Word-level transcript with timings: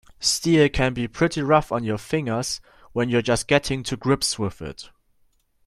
Steel 0.19 0.67
can 0.67 0.95
be 0.95 1.07
pretty 1.07 1.43
rough 1.43 1.71
on 1.71 1.83
your 1.83 1.99
fingers 1.99 2.59
when 2.91 3.07
you're 3.09 3.21
just 3.21 3.47
getting 3.47 3.83
to 3.83 3.95
grips 3.95 4.39
with 4.39 4.59
it. 4.59 4.89